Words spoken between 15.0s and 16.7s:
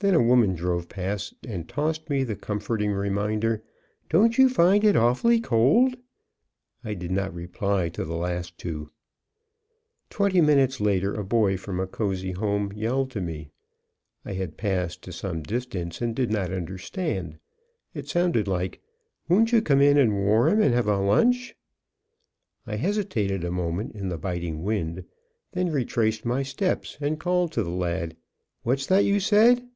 to some distance, and did not